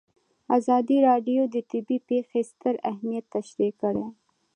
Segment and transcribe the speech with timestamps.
[0.57, 4.05] ازادي راډیو د طبیعي پېښې ستر اهميت تشریح کړی.